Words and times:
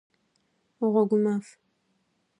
Гъогумаф! 0.93 1.45